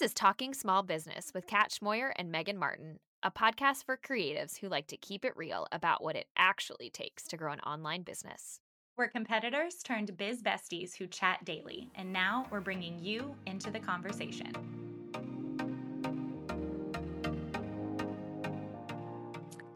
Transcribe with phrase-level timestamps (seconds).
[0.00, 4.58] This is Talking Small Business with Kat Schmoyer and Megan Martin, a podcast for creatives
[4.58, 8.00] who like to keep it real about what it actually takes to grow an online
[8.00, 8.60] business.
[8.96, 13.78] We're competitors turned biz besties who chat daily, and now we're bringing you into the
[13.78, 14.79] conversation.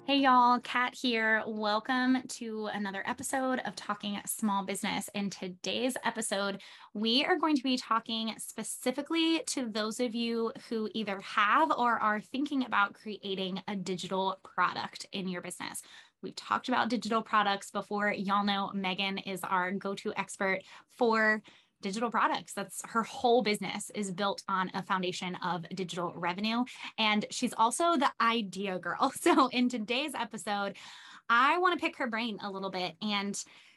[0.06, 1.42] Hey y'all, Kat here.
[1.46, 5.08] Welcome to another episode of Talking Small Business.
[5.14, 6.60] In today's episode,
[6.92, 11.98] we are going to be talking specifically to those of you who either have or
[11.98, 15.80] are thinking about creating a digital product in your business.
[16.20, 18.12] We've talked about digital products before.
[18.12, 20.60] Y'all know Megan is our go to expert
[20.98, 21.40] for
[21.82, 22.52] digital products.
[22.54, 26.64] That's her whole business is built on a foundation of digital revenue.
[26.98, 29.12] And she's also the idea girl.
[29.24, 30.76] So in today's episode,
[31.28, 33.34] I want to pick her brain a little bit and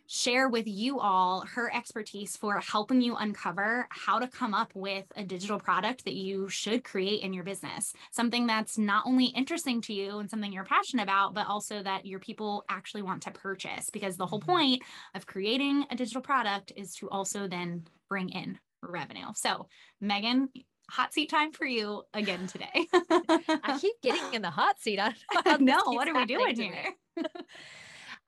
[0.07, 5.05] share with you all her expertise for helping you uncover how to come up with
[5.15, 7.93] a digital product that you should create in your business.
[8.11, 12.05] Something that's not only interesting to you and something you're passionate about, but also that
[12.05, 13.89] your people actually want to purchase.
[13.89, 14.51] Because the whole mm-hmm.
[14.51, 19.27] point of creating a digital product is to also then bring in revenue.
[19.35, 19.67] So,
[19.99, 20.49] Megan,
[20.89, 22.87] hot seat time for you again today.
[22.93, 24.99] I keep getting in the hot seat.
[24.99, 25.81] I don't know.
[25.85, 26.93] what are we doing here?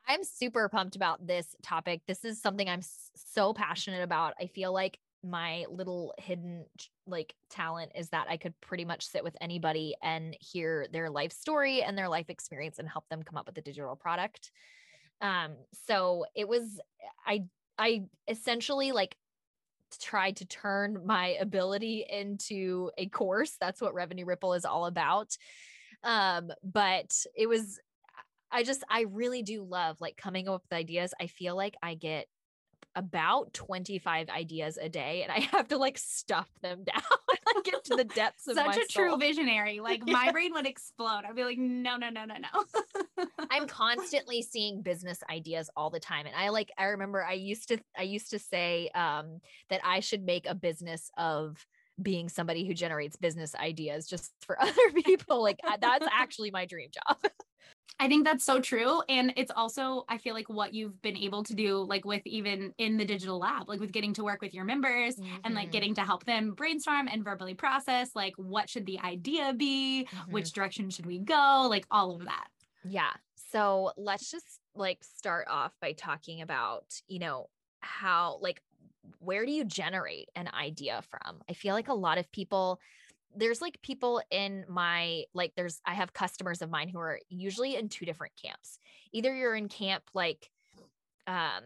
[0.10, 2.02] I'm super pumped about this topic.
[2.08, 2.82] This is something I'm
[3.16, 4.34] so passionate about.
[4.42, 6.66] I feel like my little hidden
[7.06, 11.32] like talent is that I could pretty much sit with anybody and hear their life
[11.32, 14.52] story and their life experience and help them come up with a digital product.
[15.22, 15.52] Um
[15.88, 16.80] so it was
[17.28, 17.44] I
[17.78, 19.16] I essentially like
[20.02, 23.58] tried to turn my ability into a course.
[23.60, 25.36] That's what Revenue Ripple is all about.
[26.04, 27.80] Um, but it was,
[28.52, 31.14] I just, I really do love like coming up with ideas.
[31.20, 32.28] I feel like I get
[32.96, 37.02] about 25 ideas a day and I have to like stuff them down
[37.56, 39.06] and get to the depths of such a soul.
[39.06, 39.80] true visionary.
[39.90, 40.14] Like yeah.
[40.14, 41.22] my brain would explode.
[41.28, 43.26] I'd be like, no, no, no, no, no.
[43.50, 46.26] I'm constantly seeing business ideas all the time.
[46.28, 50.00] And I like, I remember I used to, I used to say um, that I
[50.00, 51.66] should make a business of
[52.02, 55.42] being somebody who generates business ideas just for other people.
[55.42, 57.18] Like that's actually my dream job.
[58.02, 59.02] I think that's so true.
[59.10, 62.74] And it's also, I feel like what you've been able to do, like with even
[62.78, 65.36] in the digital lab, like with getting to work with your members mm-hmm.
[65.44, 65.72] and like mm-hmm.
[65.72, 70.08] getting to help them brainstorm and verbally process, like what should the idea be?
[70.10, 70.32] Mm-hmm.
[70.32, 71.68] Which direction should we go?
[71.70, 72.48] Like all of that.
[72.86, 73.12] Yeah.
[73.52, 77.50] So let's just like start off by talking about, you know,
[77.82, 78.62] how, like,
[79.20, 81.42] where do you generate an idea from?
[81.50, 82.80] I feel like a lot of people,
[83.36, 87.76] there's like people in my like there's I have customers of mine who are usually
[87.76, 88.80] in two different camps.
[89.12, 90.50] Either you're in camp like
[91.28, 91.64] um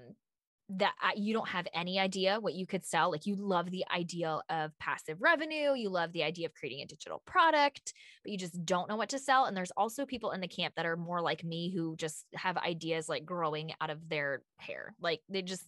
[0.69, 3.11] that you don't have any idea what you could sell.
[3.11, 6.87] Like you love the idea of passive revenue, you love the idea of creating a
[6.87, 9.45] digital product, but you just don't know what to sell.
[9.45, 12.57] And there's also people in the camp that are more like me who just have
[12.57, 14.95] ideas like growing out of their hair.
[15.01, 15.65] Like they just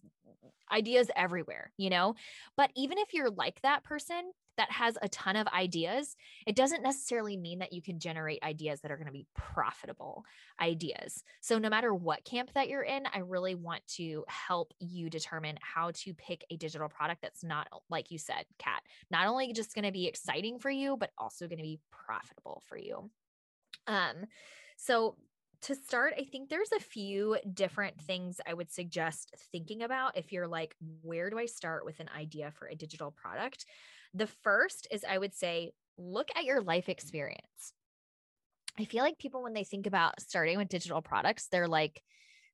[0.71, 2.15] ideas everywhere, you know?
[2.57, 6.83] But even if you're like that person, that has a ton of ideas, it doesn't
[6.83, 10.23] necessarily mean that you can generate ideas that are going to be profitable
[10.61, 11.23] ideas.
[11.41, 15.57] So, no matter what camp that you're in, I really want to help you determine
[15.61, 19.75] how to pick a digital product that's not, like you said, Kat, not only just
[19.75, 23.09] going to be exciting for you, but also going to be profitable for you.
[23.87, 24.25] Um,
[24.77, 25.15] so
[25.61, 30.31] to start, I think there's a few different things I would suggest thinking about if
[30.31, 33.65] you're like, where do I start with an idea for a digital product?
[34.15, 37.73] The first is I would say, look at your life experience.
[38.79, 42.01] I feel like people, when they think about starting with digital products, they're like,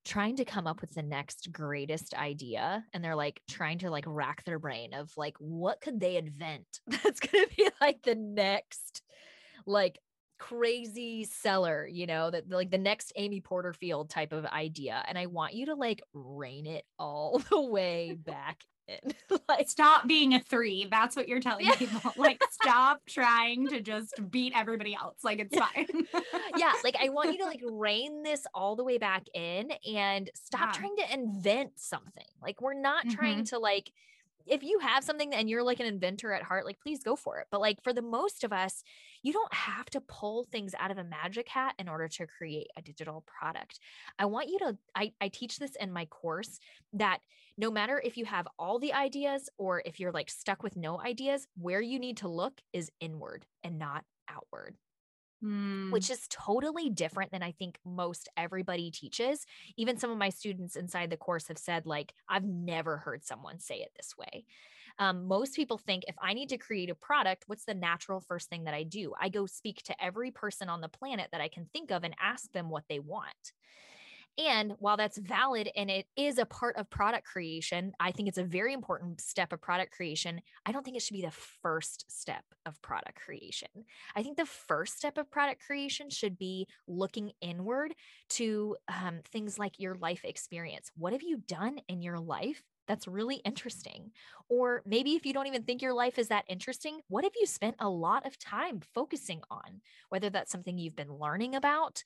[0.03, 4.03] trying to come up with the next greatest idea and they're like trying to like
[4.07, 8.15] rack their brain of like what could they invent that's going to be like the
[8.15, 9.03] next
[9.67, 9.99] like
[10.39, 15.01] crazy seller, you know, that like the next Amy Porterfield type of idea.
[15.07, 19.13] And I want you to like rein it all the way back in.
[19.49, 20.87] like stop being a three.
[20.89, 21.75] That's what you're telling yeah.
[21.75, 22.11] people.
[22.17, 25.17] Like stop trying to just beat everybody else.
[25.23, 25.67] Like it's yeah.
[25.73, 26.07] fine.
[26.57, 26.73] yeah.
[26.83, 30.73] Like I want you to like rein this all the way back in and stop
[30.73, 30.79] yeah.
[30.79, 32.25] trying to invent something.
[32.41, 33.17] Like we're not mm-hmm.
[33.17, 33.91] trying to like
[34.45, 37.39] if you have something and you're like an inventor at heart, like please go for
[37.39, 37.47] it.
[37.51, 38.83] But like for the most of us,
[39.23, 42.67] you don't have to pull things out of a magic hat in order to create
[42.77, 43.79] a digital product.
[44.19, 46.59] I want you to, I, I teach this in my course
[46.93, 47.19] that
[47.57, 50.99] no matter if you have all the ideas or if you're like stuck with no
[50.99, 54.75] ideas, where you need to look is inward and not outward.
[55.43, 55.91] Mm.
[55.91, 59.45] Which is totally different than I think most everybody teaches.
[59.75, 63.59] Even some of my students inside the course have said, like, I've never heard someone
[63.59, 64.45] say it this way.
[64.99, 68.49] Um, most people think if I need to create a product, what's the natural first
[68.49, 69.13] thing that I do?
[69.19, 72.15] I go speak to every person on the planet that I can think of and
[72.21, 73.53] ask them what they want.
[74.37, 78.37] And while that's valid and it is a part of product creation, I think it's
[78.37, 80.41] a very important step of product creation.
[80.65, 83.69] I don't think it should be the first step of product creation.
[84.15, 87.93] I think the first step of product creation should be looking inward
[88.29, 90.91] to um, things like your life experience.
[90.95, 94.11] What have you done in your life that's really interesting.
[94.49, 97.45] Or maybe if you don't even think your life is that interesting, what have you
[97.45, 99.81] spent a lot of time focusing on?
[100.09, 102.03] Whether that's something you've been learning about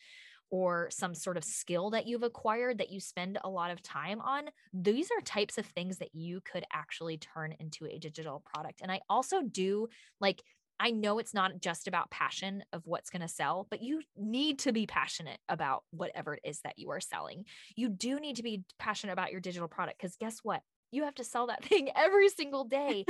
[0.55, 4.21] or some sort of skill that you've acquired that you spend a lot of time
[4.21, 8.79] on, these are types of things that you could actually turn into a digital product.
[8.81, 9.89] And I also do
[10.21, 10.41] like,
[10.79, 14.59] I know it's not just about passion of what's going to sell, but you need
[14.59, 17.43] to be passionate about whatever it is that you are selling.
[17.75, 20.61] You do need to be passionate about your digital product because guess what?
[20.91, 23.03] You have to sell that thing every single day.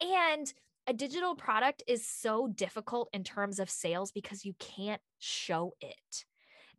[0.00, 0.52] and
[0.88, 6.24] a digital product is so difficult in terms of sales because you can't show it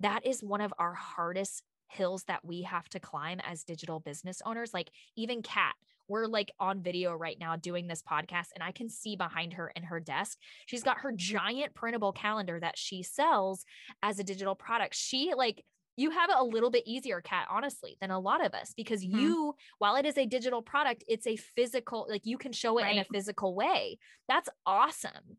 [0.04, 4.42] that is one of our hardest hills that we have to climb as digital business
[4.46, 4.74] owners.
[4.74, 5.74] Like even Kat,
[6.08, 9.72] we're like on video right now doing this podcast, and I can see behind her
[9.76, 13.66] in her desk, she's got her giant printable calendar that she sells
[14.02, 14.96] as a digital product.
[14.96, 15.64] She like,
[15.96, 19.06] you have it a little bit easier, Kat, honestly, than a lot of us because
[19.06, 19.20] mm-hmm.
[19.20, 22.84] you, while it is a digital product, it's a physical, like you can show it
[22.84, 22.96] right.
[22.96, 24.00] in a physical way.
[24.28, 25.38] That's awesome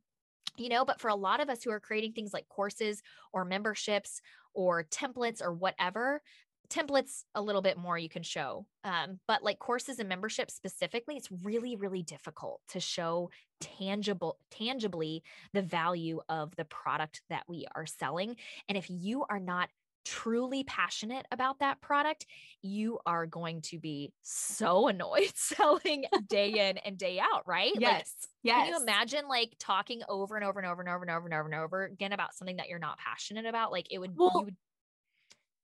[0.56, 3.02] you know but for a lot of us who are creating things like courses
[3.32, 4.20] or memberships
[4.54, 6.22] or templates or whatever
[6.70, 8.64] templates a little bit more you can show.
[8.84, 13.30] Um, but like courses and memberships specifically it's really really difficult to show
[13.60, 15.22] tangible tangibly
[15.52, 18.36] the value of the product that we are selling.
[18.68, 19.68] And if you are not
[20.04, 22.26] truly passionate about that product,
[22.62, 27.72] you are going to be so annoyed selling day in and day out, right?
[27.74, 28.14] Yes.
[28.20, 28.56] Like, yes.
[28.56, 31.34] Can you imagine like talking over and over and over and over and over and
[31.34, 33.72] over and over again about something that you're not passionate about?
[33.72, 34.56] Like it would, well, you would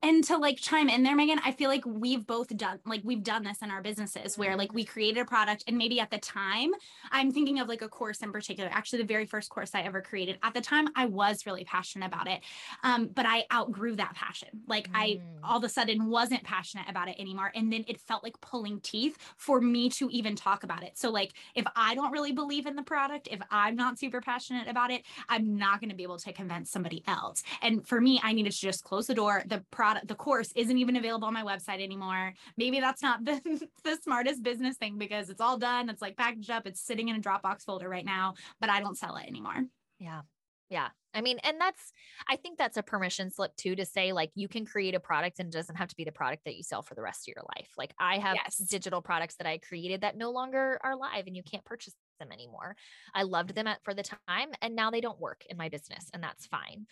[0.02, 3.22] and to like chime in there megan i feel like we've both done like we've
[3.22, 6.18] done this in our businesses where like we created a product and maybe at the
[6.18, 6.70] time
[7.12, 10.00] i'm thinking of like a course in particular actually the very first course i ever
[10.00, 10.38] created.
[10.42, 12.40] At the time i was really passionate about it
[12.82, 14.48] um, but i outgrew that passion.
[14.66, 14.92] Like mm.
[14.94, 18.40] i all of a sudden wasn't passionate about it anymore and then it felt like
[18.40, 20.96] pulling teeth for me to even talk about it.
[20.96, 24.68] So like if i don't really believe in the product if i'm not super passionate
[24.68, 27.42] about it i'm not going to be able to convince somebody else.
[27.62, 29.42] And for me i needed to just close the door.
[29.46, 32.32] The product product, the course isn't even available on my website anymore.
[32.56, 33.40] Maybe that's not the,
[33.84, 35.88] the smartest business thing because it's all done.
[35.88, 36.66] It's like packaged up.
[36.66, 39.64] It's sitting in a Dropbox folder right now, but I don't sell it anymore.
[39.98, 40.22] Yeah.
[40.68, 40.88] Yeah.
[41.12, 41.92] I mean, and that's,
[42.28, 45.40] I think that's a permission slip too to say, like, you can create a product
[45.40, 47.34] and it doesn't have to be the product that you sell for the rest of
[47.34, 47.70] your life.
[47.76, 48.56] Like, I have yes.
[48.56, 52.30] digital products that I created that no longer are live and you can't purchase them
[52.30, 52.76] anymore.
[53.12, 56.08] I loved them at, for the time and now they don't work in my business
[56.14, 56.86] and that's fine.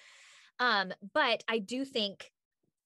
[0.59, 2.33] Um, but I do think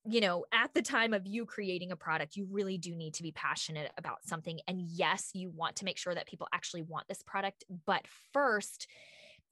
[0.04, 3.22] you know, at the time of you creating a product, you really do need to
[3.22, 4.58] be passionate about something.
[4.66, 7.64] And yes, you want to make sure that people actually want this product.
[7.86, 8.02] But
[8.32, 8.88] first,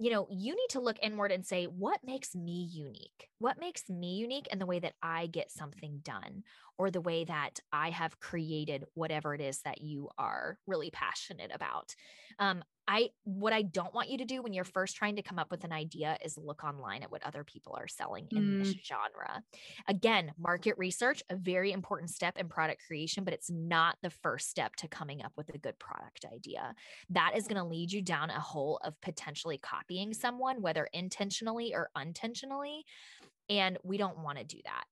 [0.01, 3.29] you know, you need to look inward and say, what makes me unique?
[3.39, 6.43] What makes me unique in the way that I get something done
[6.79, 11.51] or the way that I have created whatever it is that you are really passionate
[11.55, 11.95] about?
[12.39, 15.39] Um, I what I don't want you to do when you're first trying to come
[15.39, 18.65] up with an idea is look online at what other people are selling in mm.
[18.65, 19.45] this genre.
[19.87, 24.51] Again, market research, a very important step in product creation, but it's not the first
[24.51, 26.75] step to coming up with a good product idea.
[27.11, 31.73] That is going to lead you down a hole of potentially copying someone, whether intentionally
[31.73, 32.85] or unintentionally,
[33.49, 34.85] and we don't want to do that.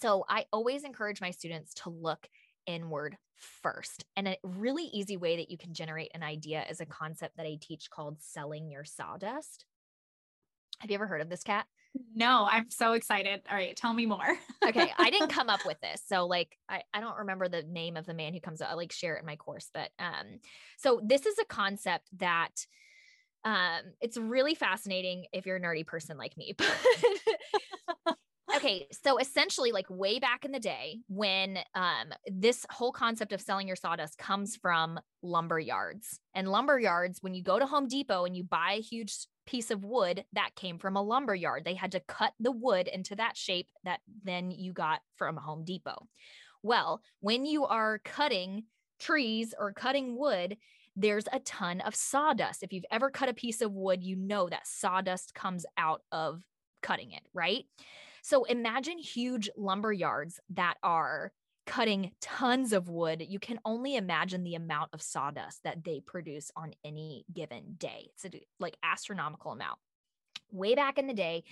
[0.00, 2.28] So I always encourage my students to look
[2.66, 4.04] inward first.
[4.16, 7.46] And a really easy way that you can generate an idea is a concept that
[7.46, 9.64] I teach called selling your sawdust.
[10.80, 11.66] Have you ever heard of this Kat?
[12.14, 13.42] No, I'm so excited.
[13.50, 14.38] All right, tell me more.
[14.66, 16.02] okay, I didn't come up with this.
[16.06, 18.70] So like I, I don't remember the name of the man who comes out.
[18.70, 20.38] I like share it in my course, but um
[20.78, 22.66] so this is a concept that
[23.44, 26.54] um it's really fascinating if you're a nerdy person like me.
[28.04, 28.16] But
[28.54, 33.40] okay so essentially like way back in the day when um, this whole concept of
[33.40, 37.88] selling your sawdust comes from lumber yards and lumber yards when you go to home
[37.88, 39.14] depot and you buy a huge
[39.46, 41.64] piece of wood that came from a lumber yard.
[41.64, 45.64] They had to cut the wood into that shape that then you got from home
[45.64, 46.06] depot.
[46.62, 48.64] Well when you are cutting
[48.98, 50.56] trees or cutting wood
[50.96, 52.62] there's a ton of sawdust.
[52.62, 56.42] If you've ever cut a piece of wood you know that sawdust comes out of
[56.82, 57.66] cutting it right
[58.22, 61.32] so imagine huge lumber yards that are
[61.66, 63.24] cutting tons of wood.
[63.28, 68.10] You can only imagine the amount of sawdust that they produce on any given day.
[68.14, 69.78] It's a like astronomical amount.
[70.50, 71.44] Way back in the day,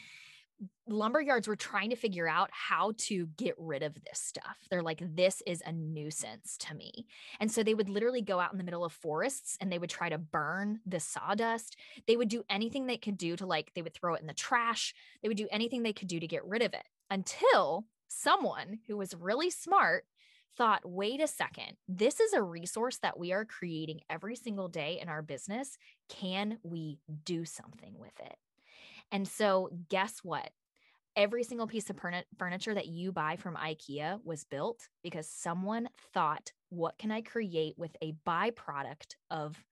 [0.89, 4.57] lumber yards were trying to figure out how to get rid of this stuff.
[4.71, 7.07] They're like, this is a nuisance to me.
[7.41, 9.91] And so they would literally go out in the middle of forests and they would
[9.91, 11.77] try to burn the sawdust.
[12.07, 14.35] They would do anything they could do to, like, they would throw it in the
[14.35, 14.95] trash.
[15.23, 18.97] They would do anything they could do to get rid of it until someone who
[18.97, 20.05] was really smart
[20.57, 24.99] thought, wait a second, this is a resource that we are creating every single day
[25.01, 25.79] in our business.
[26.09, 28.37] Can we do something with it?
[29.13, 30.51] And so, guess what?
[31.17, 31.99] Every single piece of
[32.39, 37.75] furniture that you buy from IKEA was built because someone thought, what can I create
[37.77, 39.65] with a byproduct of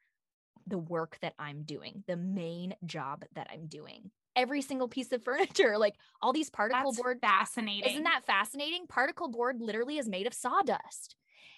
[0.67, 4.11] the work that I'm doing, the main job that I'm doing?
[4.35, 7.19] Every single piece of furniture, like all these particle That's board.
[7.21, 7.91] Fascinating.
[7.91, 8.87] Isn't that fascinating?
[8.89, 11.15] Particle board literally is made of sawdust.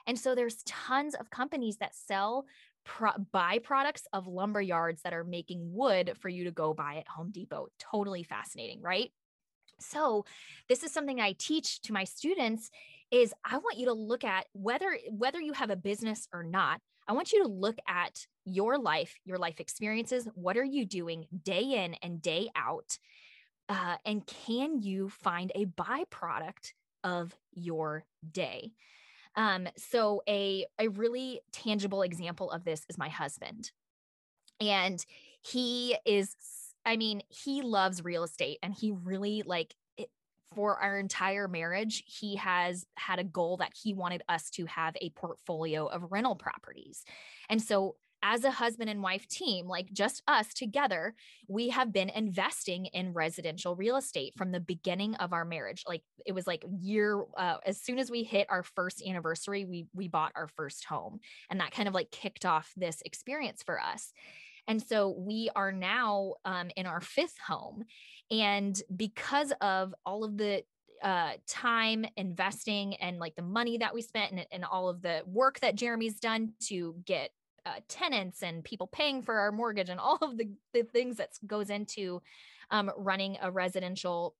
[0.06, 2.46] And so there's tons of companies that sell
[2.88, 7.06] pro- byproducts of lumber yards that are making wood for you to go buy at
[7.08, 7.68] Home Depot.
[7.78, 9.12] Totally fascinating, right?
[9.78, 10.24] So,
[10.68, 12.70] this is something I teach to my students
[13.12, 16.80] is I want you to look at whether whether you have a business or not.
[17.06, 20.28] I want you to look at your life, your life experiences.
[20.34, 22.98] What are you doing day in and day out?
[23.68, 26.72] Uh, and can you find a byproduct
[27.04, 28.72] of your day?
[29.36, 33.70] Um, so a a really tangible example of this is my husband.
[34.60, 35.04] And
[35.42, 36.34] he is
[36.84, 39.74] I mean, he loves real estate and he really like
[40.54, 44.96] for our entire marriage, he has had a goal that he wanted us to have
[45.00, 47.04] a portfolio of rental properties.
[47.50, 51.14] And so as a husband and wife team, like just us together,
[51.46, 55.84] we have been investing in residential real estate from the beginning of our marriage.
[55.86, 59.86] Like it was like year uh, as soon as we hit our first anniversary, we
[59.94, 61.20] we bought our first home,
[61.50, 64.12] and that kind of like kicked off this experience for us.
[64.66, 67.84] And so we are now um, in our fifth home,
[68.30, 70.62] and because of all of the
[71.02, 75.22] uh, time investing and like the money that we spent and, and all of the
[75.26, 77.30] work that Jeremy's done to get
[77.68, 81.30] uh, tenants and people paying for our mortgage and all of the, the things that
[81.46, 82.22] goes into
[82.70, 84.34] um, running a residential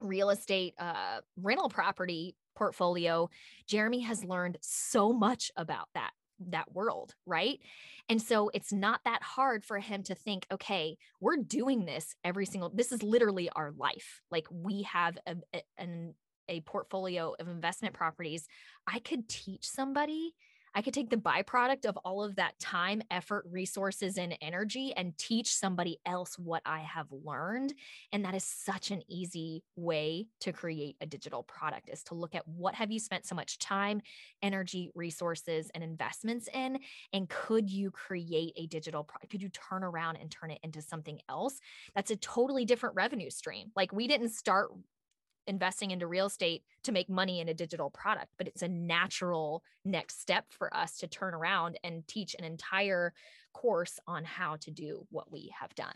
[0.00, 3.28] real estate uh, rental property portfolio
[3.66, 6.10] jeremy has learned so much about that
[6.50, 7.60] that world right?
[8.08, 12.46] And so it's not that hard for him to think okay we're doing this every
[12.46, 14.20] single this is literally our life.
[14.30, 16.14] Like we have a, a, an,
[16.48, 18.46] a portfolio of investment properties.
[18.86, 20.34] I could teach somebody
[20.74, 25.16] I could take the byproduct of all of that time, effort, resources, and energy and
[25.16, 27.74] teach somebody else what I have learned.
[28.12, 32.34] And that is such an easy way to create a digital product is to look
[32.34, 34.00] at what have you spent so much time,
[34.42, 36.78] energy, resources, and investments in?
[37.12, 39.30] And could you create a digital product?
[39.30, 41.60] Could you turn around and turn it into something else?
[41.94, 43.70] That's a totally different revenue stream.
[43.76, 44.70] Like we didn't start
[45.46, 49.62] investing into real estate to make money in a digital product, but it's a natural
[49.84, 53.12] next step for us to turn around and teach an entire
[53.52, 55.94] course on how to do what we have done.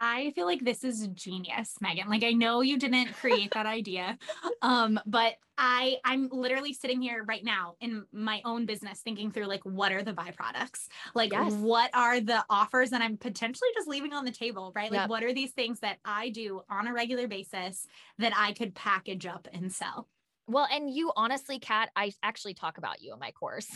[0.00, 2.08] I feel like this is genius, Megan.
[2.08, 4.18] Like I know you didn't create that idea.
[4.62, 9.46] Um, but I I'm literally sitting here right now in my own business thinking through
[9.46, 10.88] like what are the byproducts?
[11.14, 11.52] Like yes.
[11.52, 14.90] what are the offers that I'm potentially just leaving on the table, right?
[14.90, 15.10] Like yep.
[15.10, 17.86] what are these things that I do on a regular basis
[18.18, 20.08] that I could package up and sell?
[20.48, 23.68] Well, and you honestly, Kat, I actually talk about you in my course.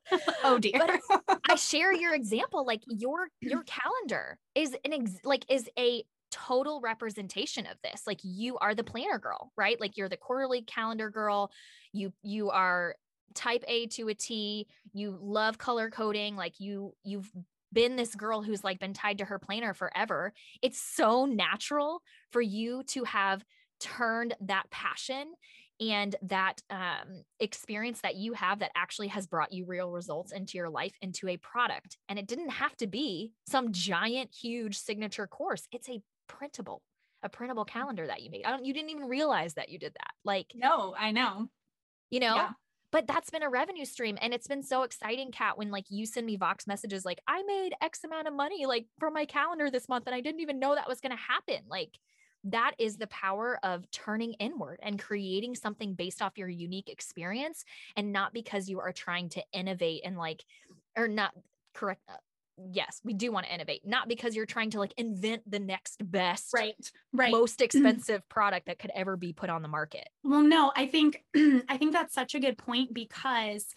[0.44, 0.72] oh dear.
[0.74, 1.00] but
[1.48, 2.66] I share your example.
[2.66, 8.02] Like your your calendar is an ex- like is a total representation of this.
[8.06, 9.80] Like you are the planner girl, right?
[9.80, 11.52] Like you're the quarterly calendar girl.
[11.92, 12.96] You you are
[13.34, 14.66] type A to a T.
[14.92, 16.34] You love color coding.
[16.34, 17.30] Like you you've
[17.72, 20.32] been this girl who's like been tied to her planner forever.
[20.60, 23.44] It's so natural for you to have
[23.78, 25.32] turned that passion
[25.80, 30.56] and that um, experience that you have that actually has brought you real results into
[30.56, 31.98] your life into a product.
[32.08, 35.66] And it didn't have to be some giant, huge signature course.
[35.72, 36.82] It's a printable,
[37.22, 37.70] a printable mm.
[37.70, 38.44] calendar that you made.
[38.44, 40.12] I don't, you didn't even realize that you did that.
[40.24, 41.48] Like, no, I know.
[42.10, 42.50] You know, yeah.
[42.92, 44.16] but that's been a revenue stream.
[44.22, 47.42] And it's been so exciting, Kat, when like you send me Vox messages like, I
[47.42, 50.06] made X amount of money like for my calendar this month.
[50.06, 51.64] And I didn't even know that was going to happen.
[51.68, 51.90] Like,
[52.46, 57.64] that is the power of turning inward and creating something based off your unique experience
[57.96, 60.44] and not because you are trying to innovate and like
[60.96, 61.32] or not
[61.74, 62.16] correct uh,
[62.70, 65.96] yes, we do want to innovate, not because you're trying to like invent the next
[66.10, 70.08] best, right, right, most expensive product that could ever be put on the market.
[70.24, 71.24] Well, no, I think
[71.68, 73.74] I think that's such a good point because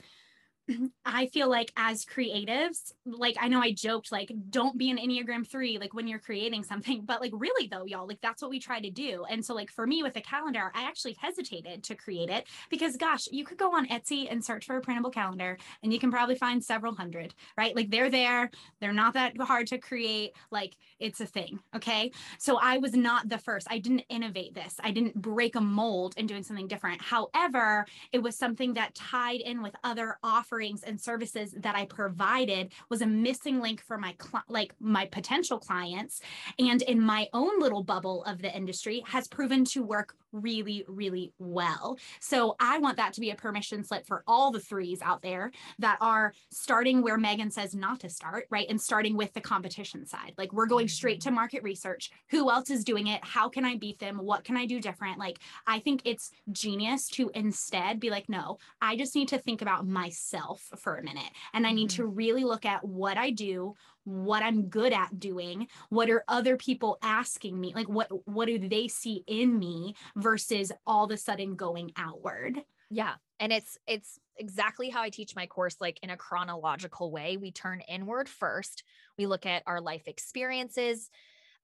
[1.05, 5.47] I feel like as creatives, like I know I joked, like, don't be an Enneagram
[5.47, 8.59] three, like when you're creating something, but like really though, y'all, like that's what we
[8.59, 9.25] try to do.
[9.29, 12.97] And so, like, for me with the calendar, I actually hesitated to create it because,
[12.97, 16.11] gosh, you could go on Etsy and search for a printable calendar and you can
[16.11, 17.75] probably find several hundred, right?
[17.75, 20.33] Like they're there, they're not that hard to create.
[20.51, 21.59] Like it's a thing.
[21.75, 22.11] Okay.
[22.37, 23.67] So I was not the first.
[23.69, 27.01] I didn't innovate this, I didn't break a mold in doing something different.
[27.01, 31.85] However, it was something that tied in with other offers offerings and services that I
[31.85, 36.19] provided was a missing link for my cl- like my potential clients.
[36.57, 41.33] And in my own little bubble of the industry has proven to work really really
[41.39, 41.97] well.
[42.19, 45.51] So I want that to be a permission slip for all the threes out there
[45.79, 48.67] that are starting where Megan says not to start, right?
[48.69, 50.33] And starting with the competition side.
[50.37, 51.35] Like we're going straight to mm-hmm.
[51.35, 52.11] market research.
[52.29, 53.23] Who else is doing it?
[53.23, 54.17] How can I beat them?
[54.17, 55.19] What can I do different?
[55.19, 59.61] Like I think it's genius to instead be like no, I just need to think
[59.61, 62.03] about myself myself for a minute and I need mm-hmm.
[62.03, 66.57] to really look at what I do, what I'm good at doing, what are other
[66.57, 67.73] people asking me?
[67.75, 72.59] Like what what do they see in me versus all of a sudden going outward?
[72.89, 73.15] Yeah.
[73.39, 77.37] And it's it's exactly how I teach my course like in a chronological way.
[77.37, 78.83] We turn inward first.
[79.17, 81.09] We look at our life experiences.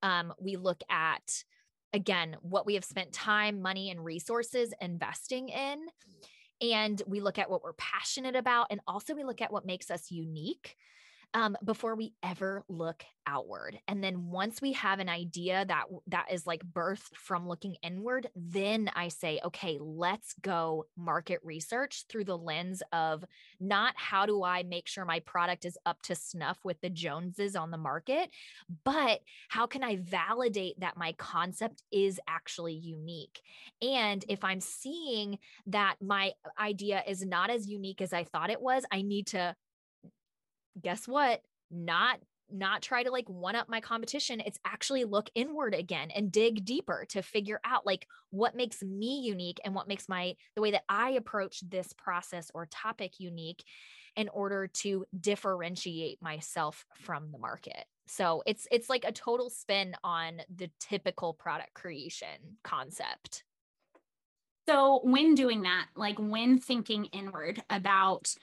[0.04, 1.44] Um, we look at
[1.94, 5.86] again what we have spent time, money and resources investing in
[6.62, 9.92] and we look at what we're passionate about and also we look at what makes
[9.92, 10.78] us unique
[11.36, 13.78] um, before we ever look outward.
[13.90, 18.30] And then once we have an idea that that is like birthed from looking inward,
[18.36, 23.26] then I say, okay, let's go market research through the lens of
[23.60, 27.58] not how do I make sure my product is up to snuff with the Joneses
[27.58, 28.30] on the market,
[28.86, 33.42] but how can I validate that my concept is actually unique?
[33.82, 38.62] And if I'm seeing that my idea is not as unique as I thought it
[38.62, 39.54] was, I need to
[40.82, 41.42] guess what?
[41.72, 42.20] Not
[42.52, 44.40] not try to like one up my competition.
[44.40, 49.22] It's actually look inward again and dig deeper to figure out like what makes me
[49.22, 53.64] unique and what makes my the way that i approach this process or topic unique
[54.16, 57.86] in order to differentiate myself from the market.
[58.08, 63.44] So it's it's like a total spin on the typical product creation concept.
[64.68, 68.34] So when doing that like when thinking inward about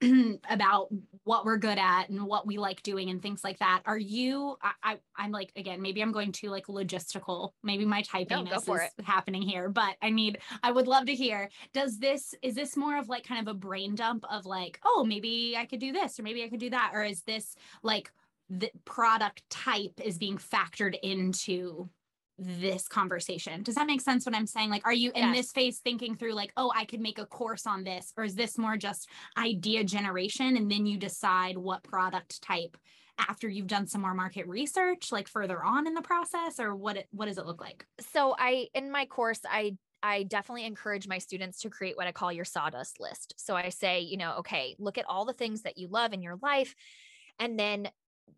[0.50, 0.88] about
[1.24, 3.82] what we're good at and what we like doing and things like that.
[3.84, 4.56] Are you?
[4.62, 7.50] I, I am like again, maybe I'm going to like logistical.
[7.62, 9.04] Maybe my typing no, is it.
[9.04, 10.38] happening here, but I need.
[10.62, 11.48] I would love to hear.
[11.72, 15.04] Does this is this more of like kind of a brain dump of like, oh,
[15.06, 18.12] maybe I could do this or maybe I could do that, or is this like
[18.50, 21.88] the product type is being factored into
[22.38, 23.62] this conversation.
[23.62, 24.70] Does that make sense what I'm saying?
[24.70, 25.36] Like, are you in yes.
[25.36, 28.12] this phase thinking through, like, oh, I could make a course on this?
[28.16, 30.56] Or is this more just idea generation?
[30.56, 32.76] And then you decide what product type
[33.18, 36.60] after you've done some more market research, like further on in the process?
[36.60, 37.84] Or what, it, what does it look like?
[38.12, 42.12] So, I, in my course, I I definitely encourage my students to create what I
[42.12, 43.34] call your sawdust list.
[43.36, 46.22] So I say, you know, okay, look at all the things that you love in
[46.22, 46.76] your life
[47.40, 47.90] and then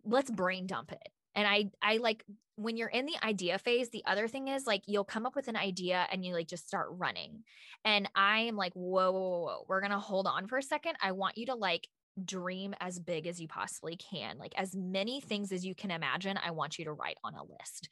[0.05, 2.25] let's brain dump it and i i like
[2.61, 5.49] when you're in the idea phase the other thing is like you'll come up with
[5.49, 7.43] an idea and you like just start running.
[7.85, 9.65] And i am like whoa whoa whoa, whoa.
[9.69, 10.97] we're gonna hold on for a second.
[11.03, 11.89] I want you to like
[12.23, 14.37] dream as big as you possibly can.
[14.39, 17.43] Like as many things as you can imagine i want you to write on a
[17.43, 17.89] list.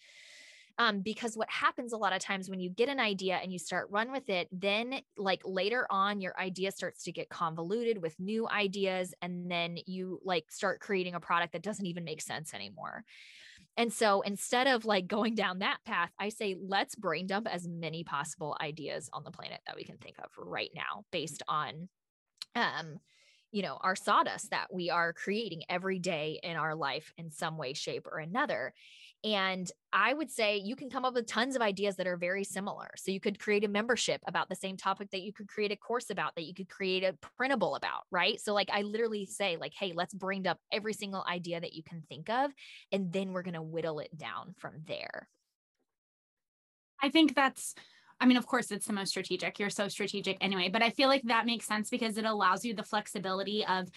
[0.80, 3.58] Um, because what happens a lot of times when you get an idea and you
[3.58, 8.14] start run with it then like later on your idea starts to get convoluted with
[8.20, 12.54] new ideas and then you like start creating a product that doesn't even make sense
[12.54, 13.04] anymore
[13.78, 17.68] and so instead of like going down that path, I say, let's brain dump as
[17.68, 21.88] many possible ideas on the planet that we can think of right now based on,
[22.56, 22.98] um,
[23.52, 27.56] you know, our sawdust that we are creating every day in our life in some
[27.56, 28.74] way, shape, or another.
[29.24, 32.44] And I would say you can come up with tons of ideas that are very
[32.44, 32.88] similar.
[32.96, 35.76] So you could create a membership about the same topic that you could create a
[35.76, 38.40] course about, that you could create a printable about, right?
[38.40, 41.82] So, like, I literally say, like, hey, let's bring up every single idea that you
[41.82, 42.52] can think of,
[42.92, 45.28] and then we're going to whittle it down from there.
[47.02, 47.74] I think that's
[48.20, 49.58] I mean, of course, it's the most strategic.
[49.58, 52.74] You're so strategic anyway, but I feel like that makes sense because it allows you
[52.74, 53.88] the flexibility of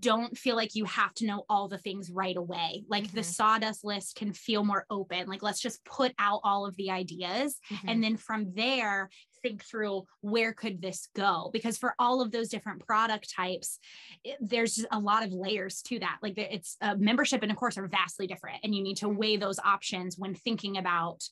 [0.00, 2.84] don't feel like you have to know all the things right away.
[2.88, 3.16] Like mm-hmm.
[3.16, 5.28] the sawdust list can feel more open.
[5.28, 7.56] Like let's just put out all of the ideas.
[7.72, 7.88] Mm-hmm.
[7.88, 9.10] And then from there,
[9.42, 13.78] think through where could this go because for all of those different product types
[14.24, 17.78] it, there's a lot of layers to that like it's a membership and a course
[17.78, 21.22] are vastly different and you need to weigh those options when thinking about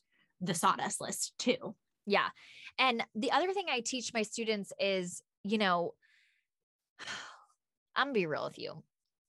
[0.41, 1.75] the sawdust list too
[2.05, 2.27] yeah
[2.77, 5.93] and the other thing i teach my students is you know
[7.99, 8.83] i'm gonna be real with you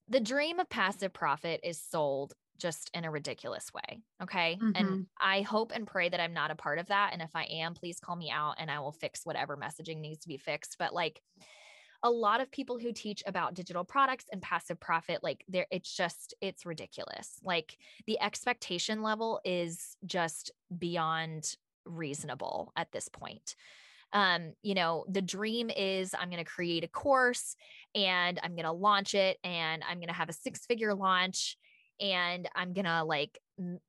[0.09, 4.03] the dream of passive profit is sold just in a ridiculous way.
[4.23, 4.59] Okay.
[4.61, 4.73] Mm-hmm.
[4.77, 7.11] And I hope and pray that I'm not a part of that.
[7.13, 10.21] And if I am, please call me out and I will fix whatever messaging needs
[10.21, 10.77] to be fixed.
[10.79, 11.23] But like
[12.03, 15.95] a lot of people who teach about digital products and passive profit, like there, it's
[15.95, 17.41] just, it's ridiculous.
[17.43, 21.57] Like the expectation level is just beyond
[21.87, 23.57] reasonable at this point
[24.12, 27.57] um, you know, the dream is I'm going to create a course
[27.94, 31.57] and I'm going to launch it and I'm going to have a six figure launch
[32.01, 33.38] and I'm going to like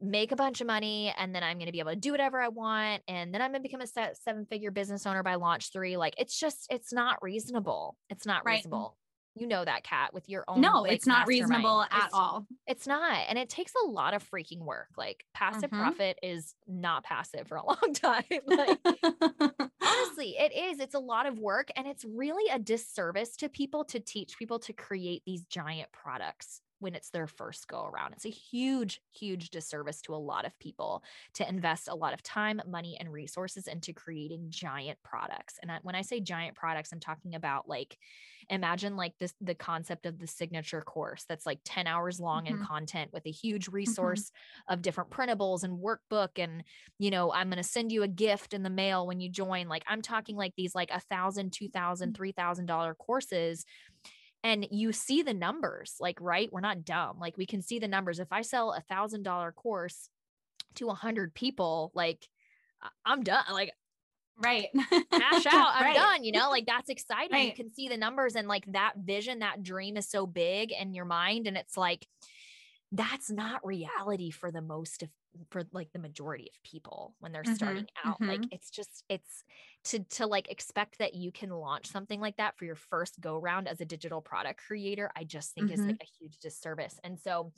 [0.01, 2.41] make a bunch of money and then I'm going to be able to do whatever
[2.41, 5.71] I want and then I'm going to become a seven figure business owner by launch
[5.71, 8.55] 3 like it's just it's not reasonable it's not right.
[8.55, 8.97] reasonable
[9.36, 12.46] you know that Kat with your own no like, it's not reasonable at it's, all
[12.67, 15.82] it's not and it takes a lot of freaking work like passive mm-hmm.
[15.82, 18.80] profit is not passive for a long time like
[19.82, 23.84] honestly it is it's a lot of work and it's really a disservice to people
[23.86, 28.13] to teach people to create these giant products when it's their first go around.
[28.13, 31.04] It's a huge, huge disservice to a lot of people
[31.36, 35.60] to invest a lot of time, money, and resources into creating giant products.
[35.62, 37.98] And when I say giant products, I'm talking about like,
[38.51, 42.57] imagine like this the concept of the signature course that's like 10 hours long mm-hmm.
[42.57, 43.77] in content with a huge mm-hmm.
[43.77, 44.73] resource mm-hmm.
[44.73, 46.37] of different printables and workbook.
[46.37, 46.63] And,
[46.99, 49.67] you know, I'm going to send you a gift in the mail when you join.
[49.67, 52.17] Like, I'm talking like these like a thousand, two thousand, mm.
[52.17, 53.65] three thousand dollar courses
[54.43, 57.87] and you see the numbers like right we're not dumb like we can see the
[57.87, 60.09] numbers if i sell a thousand dollar course
[60.73, 62.27] to a hundred people like
[63.05, 63.71] i'm done like
[64.38, 65.96] right Mash out i'm right.
[65.96, 67.48] done you know like that's exciting right.
[67.48, 70.94] you can see the numbers and like that vision that dream is so big in
[70.94, 72.08] your mind and it's like
[72.91, 75.10] that's not reality for the most of
[75.50, 78.32] for like the majority of people when they're mm-hmm, starting out mm-hmm.
[78.32, 79.44] like it's just it's
[79.84, 83.38] to to like expect that you can launch something like that for your first go
[83.38, 85.82] round as a digital product creator i just think mm-hmm.
[85.82, 87.52] is like a huge disservice and so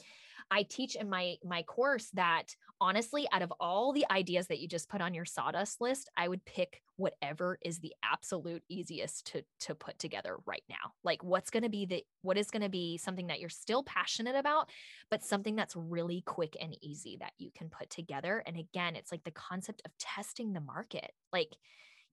[0.52, 4.68] I teach in my my course that honestly, out of all the ideas that you
[4.68, 9.44] just put on your sawdust list, I would pick whatever is the absolute easiest to
[9.62, 10.94] to put together right now.
[11.04, 13.84] Like what's going to be the what is going to be something that you're still
[13.84, 14.70] passionate about,
[15.10, 18.44] but something that's really quick and easy that you can put together.
[18.46, 21.12] And again, it's like the concept of testing the market.
[21.32, 21.56] Like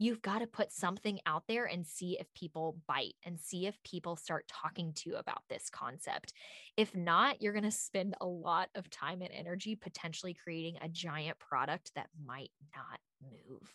[0.00, 3.80] you've got to put something out there and see if people bite and see if
[3.84, 6.32] people start talking to you about this concept.
[6.78, 10.88] If not, you're going to spend a lot of time and energy potentially creating a
[10.88, 13.74] giant product that might not move.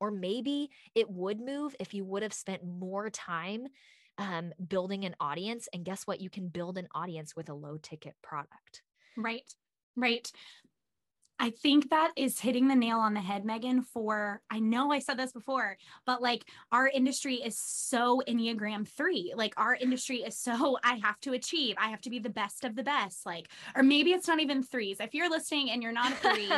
[0.00, 3.66] Or maybe it would move if you would have spent more time
[4.16, 5.68] um, building an audience.
[5.74, 6.22] And guess what?
[6.22, 8.82] You can build an audience with a low ticket product.
[9.18, 9.52] Right.
[9.96, 10.32] Right.
[11.40, 13.82] I think that is hitting the nail on the head, Megan.
[13.82, 19.32] For I know I said this before, but like our industry is so Enneagram three.
[19.36, 22.64] Like our industry is so I have to achieve, I have to be the best
[22.64, 23.24] of the best.
[23.24, 24.98] Like, or maybe it's not even threes.
[25.00, 26.50] If you're listening and you're not a three,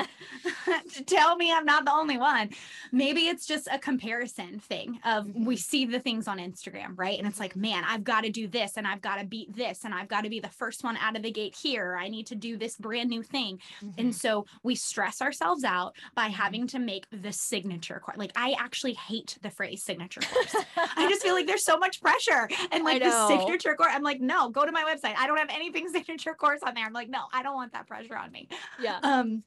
[1.06, 2.50] tell me I'm not the only one.
[2.92, 7.18] Maybe it's just a comparison thing of we see the things on Instagram, right?
[7.18, 9.84] And it's like, man, I've got to do this and I've got to beat this
[9.84, 11.96] and I've got to be the first one out of the gate here.
[12.00, 13.58] I need to do this brand new thing.
[13.84, 14.00] Mm-hmm.
[14.00, 16.34] And so we stress ourselves out by mm-hmm.
[16.34, 18.16] having to make the signature course.
[18.16, 20.54] Like I actually hate the phrase signature course.
[20.76, 22.48] I just feel like there's so much pressure.
[22.70, 25.16] And like the signature course, I'm like, no, go to my website.
[25.18, 26.86] I don't have anything signature course on there.
[26.86, 28.48] I'm like, no, I don't want that pressure on me.
[28.80, 29.00] Yeah.
[29.02, 29.42] Um,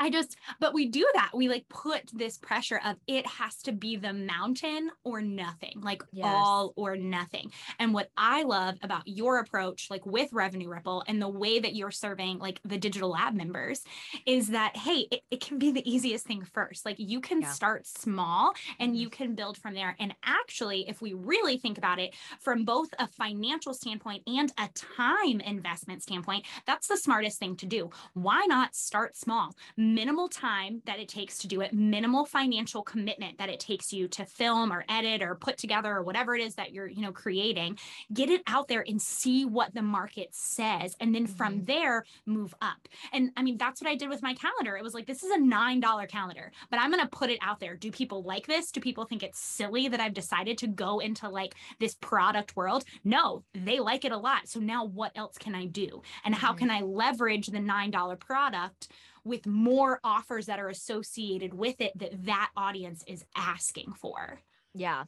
[0.00, 1.30] I just, but we do that.
[1.34, 6.02] We like put this pressure of it has to be the mountain or nothing, like
[6.10, 6.26] yes.
[6.26, 7.52] all or nothing.
[7.78, 11.74] And what I love about your approach, like with Revenue Ripple and the way that
[11.74, 13.82] you're serving like the digital lab members
[14.24, 16.86] is that, hey, it, it can be the easiest thing first.
[16.86, 17.50] Like you can yeah.
[17.50, 19.22] start small and you mm-hmm.
[19.22, 19.96] can build from there.
[20.00, 24.68] And actually, if we really think about it from both a financial standpoint and a
[24.96, 27.90] time investment standpoint, that's the smartest thing to do.
[28.14, 29.54] Why not start small?
[29.94, 34.08] Minimal time that it takes to do it, minimal financial commitment that it takes you
[34.08, 37.12] to film or edit or put together or whatever it is that you're, you know,
[37.12, 37.78] creating.
[38.12, 41.64] Get it out there and see what the market says and then from mm-hmm.
[41.64, 42.88] there move up.
[43.12, 44.76] And I mean, that's what I did with my calendar.
[44.76, 47.60] It was like this is a $9 calendar, but I'm going to put it out
[47.60, 47.76] there.
[47.76, 48.70] Do people like this?
[48.70, 52.84] Do people think it's silly that I've decided to go into like this product world?
[53.04, 54.48] No, they like it a lot.
[54.48, 56.02] So now what else can I do?
[56.24, 56.58] And how mm-hmm.
[56.58, 58.88] can I leverage the $9 product
[59.24, 64.40] with more offers that are associated with it that that audience is asking for.
[64.74, 65.04] Yeah.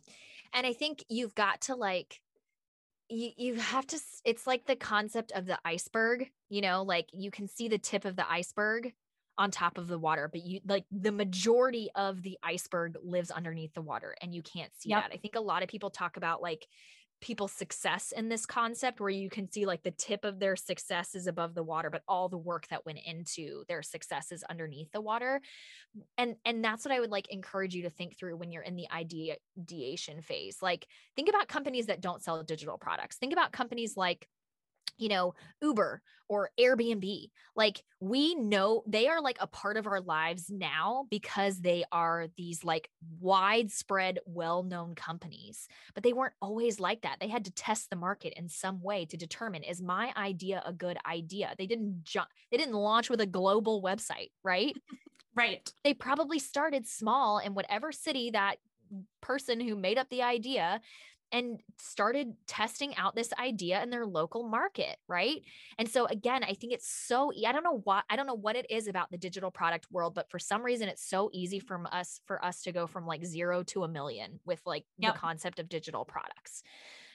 [0.52, 2.20] And I think you've got to like
[3.08, 7.30] you you have to it's like the concept of the iceberg, you know, like you
[7.30, 8.92] can see the tip of the iceberg
[9.38, 13.72] on top of the water, but you like the majority of the iceberg lives underneath
[13.74, 15.04] the water and you can't see yep.
[15.04, 15.14] that.
[15.14, 16.66] I think a lot of people talk about like
[17.22, 21.14] people's success in this concept where you can see like the tip of their success
[21.14, 24.90] is above the water but all the work that went into their success is underneath
[24.92, 25.40] the water.
[26.18, 28.76] And and that's what i would like encourage you to think through when you're in
[28.76, 30.58] the ideation phase.
[30.60, 33.16] Like think about companies that don't sell digital products.
[33.16, 34.28] Think about companies like
[34.98, 37.30] you know, Uber or Airbnb.
[37.54, 42.28] Like we know they are like a part of our lives now because they are
[42.36, 42.88] these like
[43.20, 45.68] widespread, well known companies.
[45.94, 47.18] But they weren't always like that.
[47.20, 50.72] They had to test the market in some way to determine is my idea a
[50.72, 51.54] good idea?
[51.58, 54.74] They didn't jump, they didn't launch with a global website, right?
[55.36, 55.70] right.
[55.84, 58.56] They probably started small in whatever city that
[59.20, 60.80] person who made up the idea
[61.32, 65.40] and started testing out this idea in their local market, right?
[65.78, 68.56] And so again, I think it's so I don't know what I don't know what
[68.56, 71.86] it is about the digital product world, but for some reason it's so easy from
[71.90, 75.14] us for us to go from like 0 to a million with like yep.
[75.14, 76.62] the concept of digital products.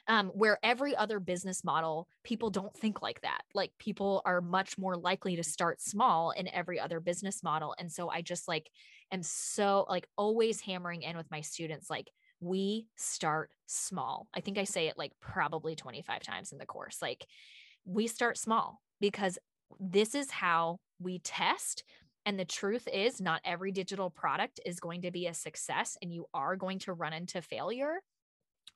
[0.10, 3.42] Um, where every other business model, people don't think like that.
[3.54, 7.76] Like people are much more likely to start small in every other business model.
[7.78, 8.70] And so I just like
[9.12, 14.28] am so like always hammering in with my students, like we start small.
[14.36, 17.02] I think I say it like probably 25 times in the course.
[17.02, 17.28] Like
[17.86, 19.38] we start small because
[19.80, 21.84] this is how we test.
[22.26, 26.12] And the truth is, not every digital product is going to be a success, and
[26.12, 28.02] you are going to run into failure.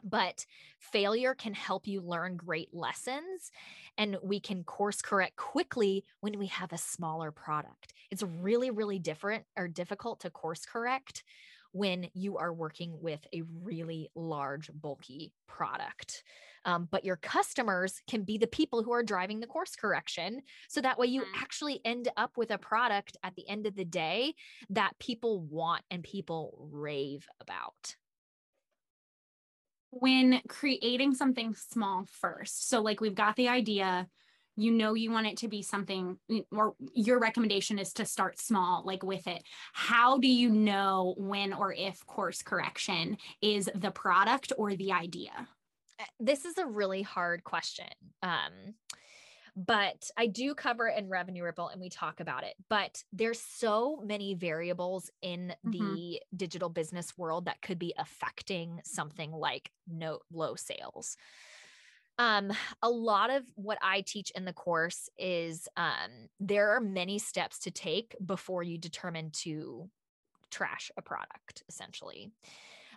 [0.03, 0.45] But
[0.79, 3.51] failure can help you learn great lessons,
[3.97, 7.93] and we can course correct quickly when we have a smaller product.
[8.09, 11.23] It's really, really different or difficult to course correct
[11.71, 16.23] when you are working with a really large, bulky product.
[16.63, 20.41] Um, but your customers can be the people who are driving the course correction.
[20.69, 21.41] So that way you mm-hmm.
[21.41, 24.35] actually end up with a product at the end of the day
[24.69, 27.95] that people want and people rave about
[29.91, 32.69] when creating something small first.
[32.69, 34.07] So, like, we've got the idea,
[34.55, 36.17] you know you want it to be something
[36.51, 41.53] or your recommendation is to start small like with it how do you know when
[41.53, 45.31] or if course correction is the product or the idea
[45.99, 47.87] uh, this is a really hard question
[48.23, 48.75] um
[49.55, 52.53] but I do cover it in revenue ripple and we talk about it.
[52.69, 55.71] But there's so many variables in mm-hmm.
[55.71, 61.17] the digital business world that could be affecting something like no low sales
[62.21, 62.51] um,
[62.83, 67.57] a lot of what I teach in the course is um, there are many steps
[67.61, 69.89] to take before you determine to
[70.51, 72.31] trash a product, essentially.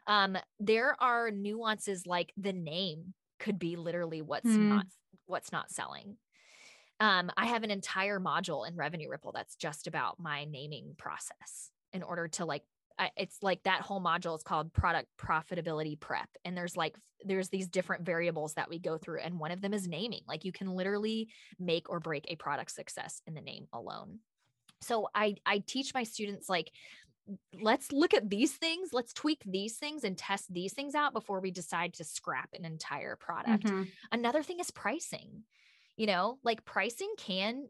[0.06, 4.68] Um, there are nuances like the name could be literally what's mm.
[4.68, 4.86] not
[5.24, 6.18] what's not selling.
[7.00, 11.70] Um, I have an entire module in Revenue Ripple that's just about my naming process
[11.94, 12.64] in order to like
[13.16, 17.68] it's like that whole module is called product profitability prep and there's like there's these
[17.68, 20.68] different variables that we go through and one of them is naming like you can
[20.68, 21.28] literally
[21.58, 24.18] make or break a product success in the name alone.
[24.80, 26.70] So i i teach my students like
[27.62, 31.40] let's look at these things let's tweak these things and test these things out before
[31.40, 33.64] we decide to scrap an entire product.
[33.64, 33.84] Mm-hmm.
[34.12, 35.42] another thing is pricing.
[35.96, 37.68] You know like pricing can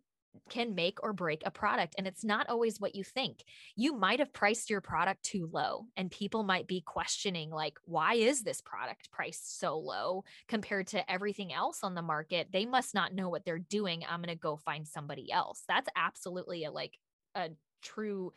[0.51, 1.94] can make or break a product.
[1.97, 3.44] And it's not always what you think.
[3.77, 8.14] You might have priced your product too low, and people might be questioning, like, why
[8.14, 12.49] is this product priced so low compared to everything else on the market?
[12.53, 14.05] They must not know what they're doing.
[14.09, 15.62] I'm going to go find somebody else.
[15.68, 16.99] That's absolutely a like
[17.35, 17.51] a
[17.83, 18.33] true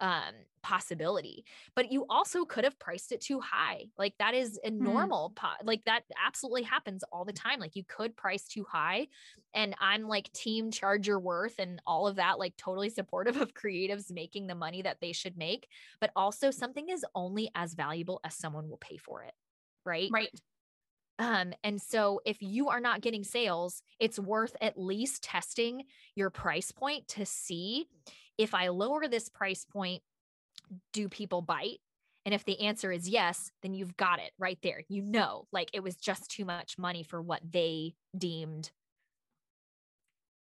[0.00, 4.70] um possibility but you also could have priced it too high like that is a
[4.70, 4.84] mm-hmm.
[4.84, 9.06] normal po- like that absolutely happens all the time like you could price too high
[9.54, 13.54] and i'm like team charge your worth and all of that like totally supportive of
[13.54, 15.68] creatives making the money that they should make
[16.00, 19.32] but also something is only as valuable as someone will pay for it
[19.84, 20.28] right right
[21.18, 25.82] um, and so if you are not getting sales, it's worth at least testing
[26.14, 27.88] your price point to see
[28.38, 30.02] if I lower this price point,
[30.92, 31.78] do people bite?
[32.24, 34.82] And if the answer is yes, then you've got it right there.
[34.88, 38.70] You know, like it was just too much money for what they deemed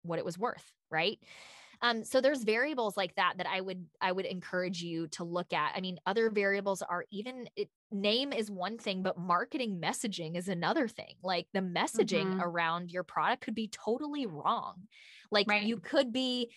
[0.02, 1.18] what it was worth, right?
[1.80, 5.52] Um, so there's variables like that that I would I would encourage you to look
[5.52, 5.72] at.
[5.74, 10.46] I mean, other variables are even it, name is one thing, but marketing messaging is
[10.46, 11.14] another thing.
[11.24, 12.40] Like the messaging mm-hmm.
[12.40, 14.74] around your product could be totally wrong.
[15.32, 15.64] Like right.
[15.64, 16.52] you could be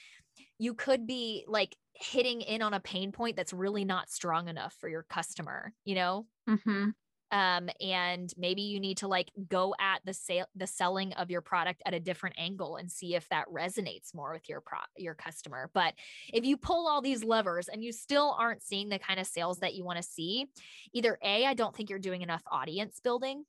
[0.57, 4.75] you could be like hitting in on a pain point that's really not strong enough
[4.79, 6.25] for your customer, you know?
[6.49, 6.89] Mm-hmm.
[7.31, 11.41] Um, and maybe you need to like go at the sale, the selling of your
[11.41, 15.15] product at a different angle and see if that resonates more with your pro your
[15.15, 15.69] customer.
[15.73, 15.95] But
[16.31, 19.59] if you pull all these levers and you still aren't seeing the kind of sales
[19.59, 20.45] that you want to see,
[20.93, 23.43] either A, I don't think you're doing enough audience building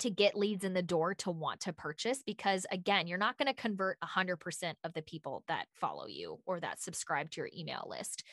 [0.00, 3.46] to get leads in the door to want to purchase because again you're not going
[3.46, 7.86] to convert 100% of the people that follow you or that subscribe to your email
[7.88, 8.24] list.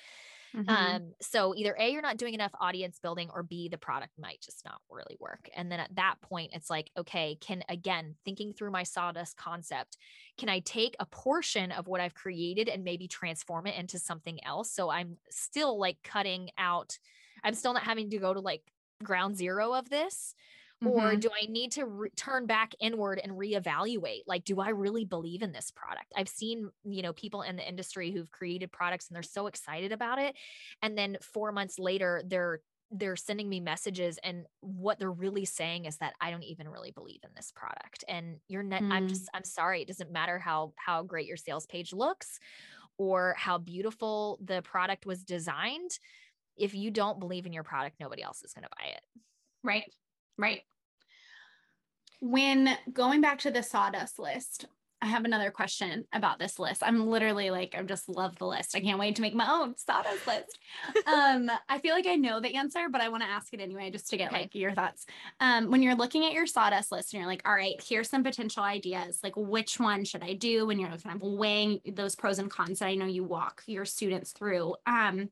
[0.55, 0.69] Mm-hmm.
[0.69, 4.39] um, so either a you're not doing enough audience building or b the product might
[4.41, 5.49] just not really work.
[5.53, 9.97] And then at that point it's like okay can again thinking through my sawdust concept
[10.37, 14.41] can i take a portion of what i've created and maybe transform it into something
[14.45, 14.71] else?
[14.71, 16.97] So i'm still like cutting out
[17.43, 18.61] i'm still not having to go to like
[19.03, 20.33] ground zero of this
[20.83, 20.99] Mm-hmm.
[20.99, 24.21] Or do I need to re- turn back inward and reevaluate?
[24.27, 26.13] Like, do I really believe in this product?
[26.15, 29.91] I've seen, you know, people in the industry who've created products and they're so excited
[29.91, 30.35] about it.
[30.83, 32.59] And then four months later, they're
[32.91, 36.91] they're sending me messages and what they're really saying is that I don't even really
[36.91, 38.93] believe in this product and you're not mm.
[38.93, 42.39] I'm just I'm sorry it doesn't matter how how great your sales page looks
[42.97, 45.99] or how beautiful the product was designed
[46.55, 49.01] if you don't believe in your product nobody else is going to buy it
[49.65, 49.91] right
[50.37, 50.61] Right.
[52.19, 54.65] When going back to the sawdust list,
[54.99, 56.81] I have another question about this list.
[56.83, 58.75] I'm literally like, I just love the list.
[58.75, 60.57] I can't wait to make my own sawdust list.
[61.05, 63.91] um, I feel like I know the answer, but I want to ask it anyway,
[63.91, 64.41] just to get okay.
[64.41, 65.05] like your thoughts.
[65.39, 68.23] Um, when you're looking at your sawdust list and you're like, all right, here's some
[68.23, 69.19] potential ideas.
[69.21, 70.65] Like, which one should I do?
[70.65, 73.85] When you're kind of weighing those pros and cons that I know you walk your
[73.85, 74.75] students through.
[74.87, 75.29] Um,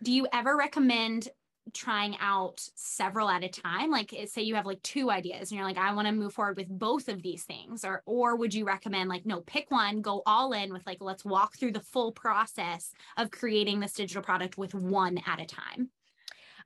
[0.00, 1.28] do you ever recommend
[1.72, 5.58] trying out several at a time like eh, say you have like two ideas and
[5.58, 8.54] you're like i want to move forward with both of these things or or would
[8.54, 11.80] you recommend like no pick one go all in with like let's walk through the
[11.80, 15.90] full process of creating this digital product with one at a time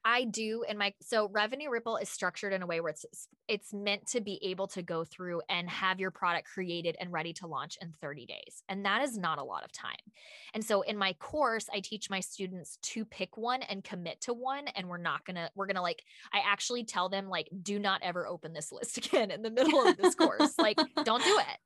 [0.04, 3.04] I do and my so revenue ripple is structured in a way where it's
[3.48, 7.32] it's meant to be able to go through and have your product created and ready
[7.34, 8.62] to launch in 30 days.
[8.68, 9.96] And that is not a lot of time.
[10.54, 14.32] And so in my course, I teach my students to pick one and commit to
[14.32, 17.48] one and we're not going to we're going to like I actually tell them like
[17.62, 20.54] do not ever open this list again in the middle of this course.
[20.58, 21.58] Like don't do it.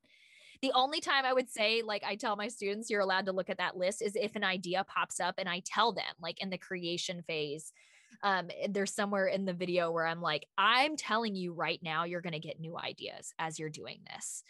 [0.63, 3.51] The only time I would say, like, I tell my students you're allowed to look
[3.51, 6.49] at that list is if an idea pops up and I tell them, like, in
[6.49, 7.71] the creation phase,
[8.23, 12.21] um, there's somewhere in the video where I'm like, I'm telling you right now, you're
[12.21, 14.43] going to get new ideas as you're doing this.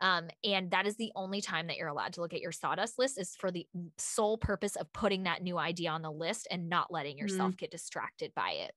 [0.00, 2.98] Um, and that is the only time that you're allowed to look at your sawdust
[2.98, 6.68] list is for the sole purpose of putting that new idea on the list and
[6.68, 7.58] not letting yourself mm.
[7.58, 8.72] get distracted by it.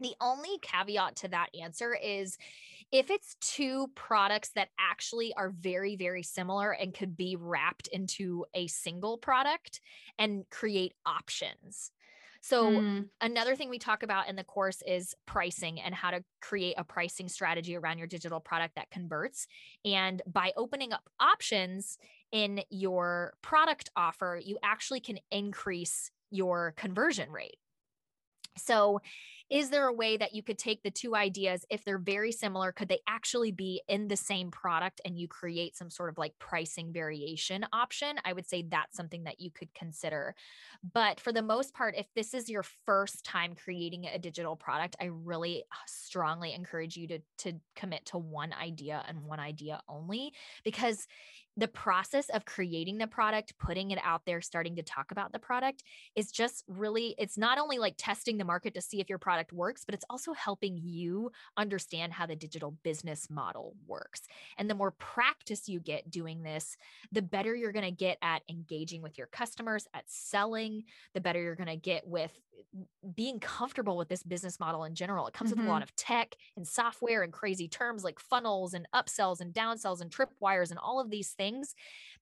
[0.00, 2.36] The only caveat to that answer is
[2.90, 8.46] if it's two products that actually are very, very similar and could be wrapped into
[8.54, 9.80] a single product
[10.18, 11.90] and create options.
[12.40, 13.08] So, mm.
[13.20, 16.84] another thing we talk about in the course is pricing and how to create a
[16.84, 19.46] pricing strategy around your digital product that converts.
[19.84, 21.98] And by opening up options
[22.30, 27.58] in your product offer, you actually can increase your conversion rate.
[28.56, 29.00] So,
[29.50, 32.72] is there a way that you could take the two ideas if they're very similar
[32.72, 36.38] could they actually be in the same product and you create some sort of like
[36.38, 38.16] pricing variation option?
[38.24, 40.34] I would say that's something that you could consider.
[40.92, 44.96] But for the most part if this is your first time creating a digital product
[45.00, 49.80] i really uh, strongly encourage you to to commit to one idea and one idea
[49.88, 50.32] only
[50.64, 51.06] because
[51.58, 55.40] the process of creating the product, putting it out there, starting to talk about the
[55.40, 55.82] product
[56.14, 59.52] is just really, it's not only like testing the market to see if your product
[59.52, 64.22] works, but it's also helping you understand how the digital business model works.
[64.56, 66.76] And the more practice you get doing this,
[67.10, 71.42] the better you're going to get at engaging with your customers, at selling, the better
[71.42, 72.30] you're going to get with
[73.14, 75.26] being comfortable with this business model in general.
[75.26, 75.60] It comes mm-hmm.
[75.60, 75.84] with a lot mm-hmm.
[75.84, 80.70] of tech and software and crazy terms like funnels and upsells and downsells and tripwires
[80.70, 81.74] and all of these things things.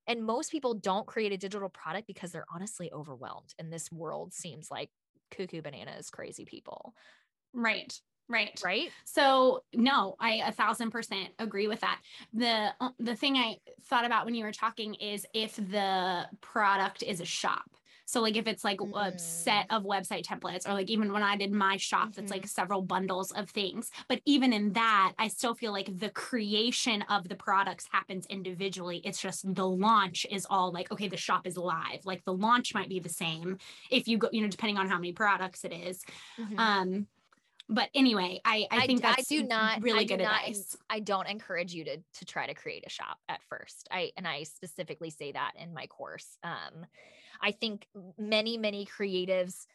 [0.06, 3.54] And most people don't create a digital product because they're honestly overwhelmed.
[3.58, 4.90] And this world seems like
[5.30, 6.94] cuckoo bananas, crazy people.
[7.52, 7.92] Right.
[8.28, 8.60] Right.
[8.64, 8.90] Right.
[9.04, 12.00] So no, I a thousand percent agree with that.
[12.32, 17.02] The uh, the thing I thought about when you were talking is if the product
[17.04, 17.70] is a shop.
[18.06, 18.96] So like if it's like mm.
[18.96, 19.76] a set mm.
[19.76, 22.20] of website templates or like even when I did my shop, mm-hmm.
[22.20, 22.48] that's like mm-hmm.
[22.48, 23.90] several bundles of things.
[24.08, 29.02] But even in that, I still feel like the creation of the products happens individually.
[29.04, 32.04] It's just the launch is all like, okay, the shop is live.
[32.04, 33.58] Like the launch might be the same
[33.90, 36.04] if you go, you know, depending on how many products it is.
[36.40, 36.58] Mm-hmm.
[36.58, 37.06] Um,
[37.68, 40.76] but anyway, I, I think that's I do not really I good not, advice.
[40.88, 43.88] I don't encourage you to to try to create a shop at first.
[43.90, 46.38] I and I specifically say that in my course.
[46.44, 46.86] Um,
[47.40, 49.66] I think many many creatives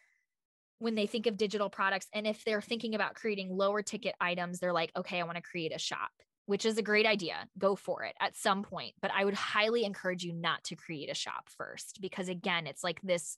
[0.79, 4.59] when they think of digital products and if they're thinking about creating lower ticket items,
[4.59, 6.11] they're like, okay, I want to create a shop
[6.47, 7.47] which is a great idea.
[7.57, 8.95] Go for it at some point.
[8.99, 12.83] But I would highly encourage you not to create a shop first because again, it's
[12.83, 13.37] like this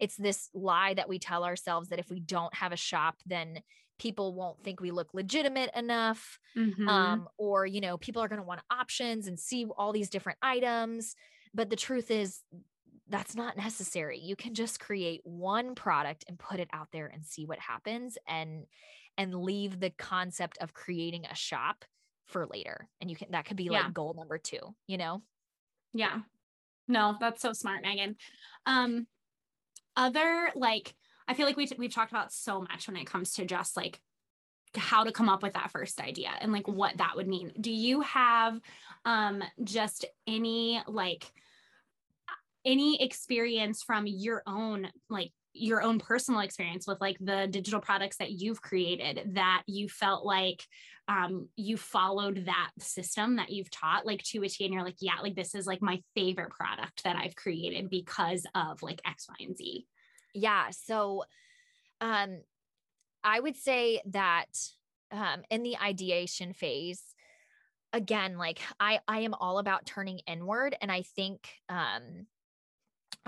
[0.00, 3.62] it's this lie that we tell ourselves that if we don't have a shop, then
[3.98, 6.38] people won't think we look legitimate enough.
[6.54, 6.88] Mhm.
[6.88, 10.38] Um, or, you know, people are going to want options and see all these different
[10.42, 11.16] items.
[11.52, 12.42] But the truth is,
[13.08, 14.18] that's not necessary.
[14.18, 18.18] You can just create one product and put it out there and see what happens
[18.26, 18.66] and
[19.16, 21.84] and leave the concept of creating a shop
[22.26, 22.88] for later.
[23.00, 23.84] And you can that could be Yeah.
[23.84, 25.22] like goal number 2, you know?
[25.92, 26.20] Yeah.
[26.86, 28.16] No, that's so smart, Megan.
[28.66, 29.06] Um,
[29.96, 30.94] other like
[31.26, 34.00] I feel like we we've talked about so much when it comes to just like
[34.76, 37.52] how to come up with that first idea and like what that would mean.
[37.60, 38.60] Do you have
[39.04, 41.32] um just any like
[42.64, 48.18] any experience from your own like your own personal experience with like the digital products
[48.18, 50.64] that you've created that you felt like
[51.08, 54.98] um, you followed that system that you've taught like to a T and you're like,
[55.00, 59.26] yeah, like this is like my favorite product that I've created because of like X,
[59.28, 59.86] Y, and Z.
[60.34, 60.66] Yeah.
[60.70, 61.24] So
[62.00, 62.40] um
[63.24, 64.46] I would say that
[65.10, 67.02] um in the ideation phase,
[67.94, 70.76] again, like I I am all about turning inward.
[70.80, 72.26] And I think um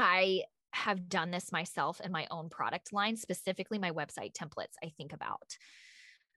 [0.01, 4.89] I have done this myself in my own product line, specifically my website templates, I
[4.97, 5.57] think about.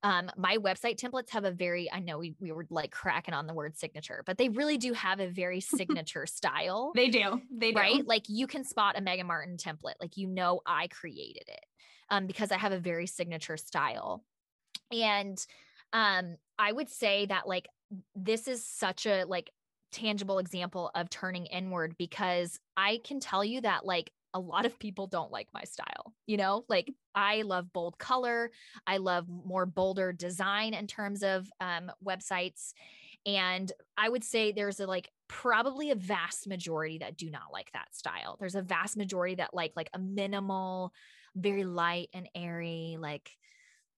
[0.03, 3.47] Um, my website templates have a very, I know we, we were like cracking on
[3.47, 7.41] the word signature, but they really do have a very signature style They do.
[7.49, 7.79] They do.
[7.79, 8.05] right?
[8.05, 11.65] Like you can spot a Megan Martin template, like you know I created it
[12.09, 14.25] um, because I have a very signature style.
[14.91, 15.37] And
[15.93, 17.69] um, I would say that like
[18.15, 19.51] this is such a like
[19.93, 24.79] tangible example of turning inward because I can tell you that like a lot of
[24.79, 26.13] people don't like my style.
[26.25, 28.51] You know, like I love bold color.
[28.87, 32.73] I love more bolder design in terms of um, websites.
[33.25, 37.71] And I would say there's a like probably a vast majority that do not like
[37.73, 38.37] that style.
[38.39, 40.93] There's a vast majority that like like a minimal,
[41.35, 43.31] very light and airy, like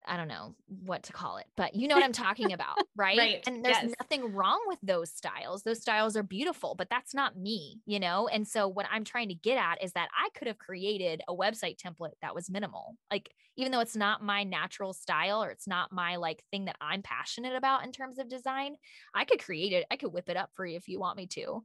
[0.05, 3.17] I don't know what to call it, but you know what I'm talking about, right?
[3.17, 3.93] Right, And there's yes.
[3.99, 5.63] nothing wrong with those styles.
[5.63, 8.27] Those styles are beautiful, but that's not me, you know?
[8.27, 11.35] And so what I'm trying to get at is that I could have created a
[11.35, 12.97] website template that was minimal.
[13.11, 16.77] Like even though it's not my natural style or it's not my like thing that
[16.81, 18.75] I'm passionate about in terms of design,
[19.13, 19.85] I could create it.
[19.91, 21.63] I could whip it up for you if you want me to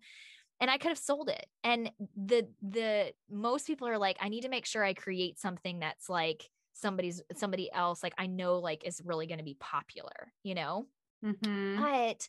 [0.61, 1.47] and I could have sold it.
[1.63, 5.81] And the the most people are like, I need to make sure I create something
[5.81, 6.51] that's like
[6.81, 10.89] somebody's somebody else like I know like is really going to be popular, you know?
[11.23, 11.89] Mhm.
[11.89, 12.29] But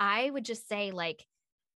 [0.00, 1.26] I would just say like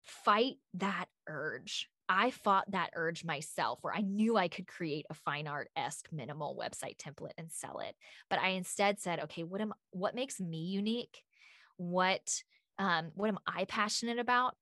[0.02, 1.90] fight that urge.
[2.08, 6.12] I fought that urge myself where I knew I could create a fine art esque
[6.12, 7.96] minimal website template and sell it.
[8.30, 11.24] But I instead said, okay, what am what makes me unique?
[11.76, 12.42] What
[12.78, 14.56] um what am I passionate about?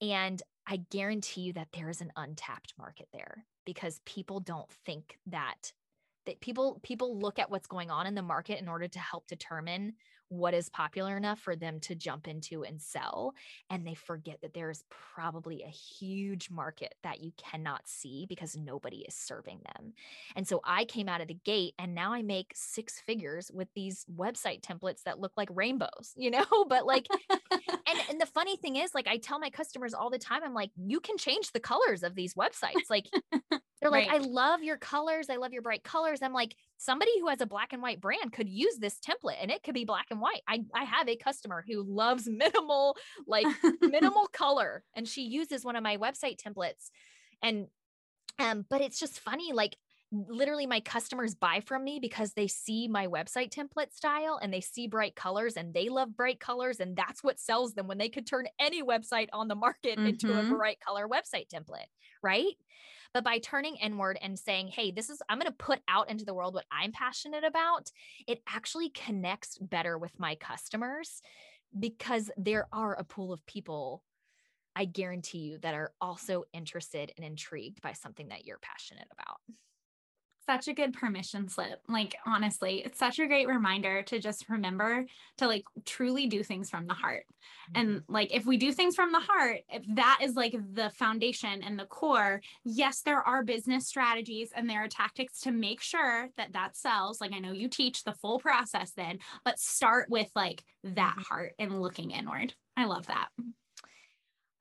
[0.00, 5.18] And I guarantee you that there is an untapped market there because people don't think
[5.26, 5.72] that
[6.28, 9.26] that people people look at what's going on in the market in order to help
[9.26, 9.94] determine
[10.28, 13.34] what is popular enough for them to jump into and sell
[13.70, 18.56] and they forget that there is probably a huge market that you cannot see because
[18.56, 19.92] nobody is serving them.
[20.36, 23.68] And so I came out of the gate and now I make six figures with
[23.74, 28.56] these website templates that look like rainbows, you know, but like and and the funny
[28.56, 31.52] thing is like I tell my customers all the time I'm like you can change
[31.52, 32.90] the colors of these websites.
[32.90, 33.06] Like
[33.80, 35.30] they're like, I love your colors.
[35.30, 36.20] I love your bright colors.
[36.22, 39.50] I'm like, somebody who has a black and white brand could use this template and
[39.50, 40.42] it could be black and white.
[40.48, 43.50] I, I have a customer who loves minimal, like
[43.80, 46.90] minimal color, and she uses one of my website templates.
[47.42, 47.68] And
[48.38, 49.76] um, but it's just funny, like
[50.10, 54.60] literally my customers buy from me because they see my website template style and they
[54.60, 58.08] see bright colors and they love bright colors and that's what sells them when they
[58.08, 60.44] could turn any website on the market into a Mhm.
[60.44, 61.88] bright color website template
[62.22, 62.54] right
[63.14, 66.24] but by turning inward and saying hey this is i'm going to put out into
[66.24, 67.90] the world what i'm passionate about
[68.26, 71.20] it actually connects better with my customers
[71.78, 74.02] because there are a pool of people
[74.76, 79.38] i guarantee you that are also interested and intrigued by something that you're passionate about
[80.48, 81.82] such a good permission slip.
[81.88, 85.04] Like, honestly, it's such a great reminder to just remember
[85.36, 87.24] to like truly do things from the heart.
[87.28, 87.80] Mm-hmm.
[87.80, 91.62] And like, if we do things from the heart, if that is like the foundation
[91.62, 96.30] and the core, yes, there are business strategies and there are tactics to make sure
[96.38, 97.20] that that sells.
[97.20, 101.20] Like, I know you teach the full process then, but start with like that mm-hmm.
[101.20, 102.54] heart and looking inward.
[102.74, 103.28] I love that.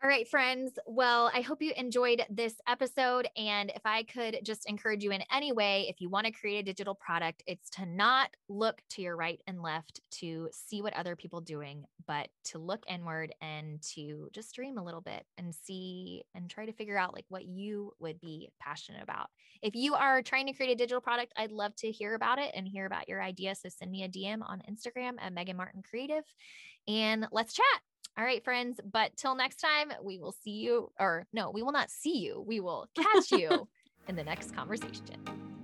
[0.03, 0.77] All right, friends.
[0.85, 3.27] Well, I hope you enjoyed this episode.
[3.35, 6.59] And if I could just encourage you in any way, if you want to create
[6.59, 10.93] a digital product, it's to not look to your right and left to see what
[10.93, 15.55] other people doing, but to look inward and to just dream a little bit and
[15.55, 19.31] see and try to figure out like what you would be passionate about.
[19.63, 22.51] If you are trying to create a digital product, I'd love to hear about it
[22.53, 23.55] and hear about your idea.
[23.55, 26.23] So send me a DM on Instagram at Megan Martin Creative
[26.87, 27.81] and let's chat.
[28.17, 28.79] All right, friends.
[28.91, 32.43] But till next time, we will see you, or no, we will not see you.
[32.45, 33.67] We will catch you
[34.07, 35.56] in the next conversation.